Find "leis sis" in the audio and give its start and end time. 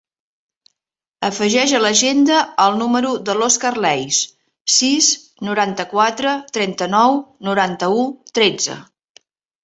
3.85-5.09